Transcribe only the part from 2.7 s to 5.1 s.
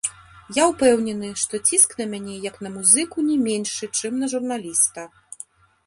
музыку не меншы, чым на журналіста.